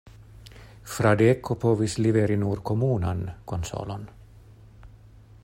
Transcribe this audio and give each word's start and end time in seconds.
Fradeko 0.93 1.57
povis 1.65 1.97
liveri 2.05 2.39
nur 2.45 2.63
komunan 2.71 3.21
konsolon. 3.53 4.09